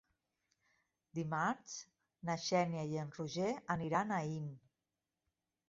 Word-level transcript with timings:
Dimarts 1.19 1.75
na 2.31 2.39
Xènia 2.47 2.87
i 2.95 2.99
en 3.03 3.13
Roger 3.21 3.53
aniran 3.77 4.17
a 4.17 4.21
Aín. 4.25 4.51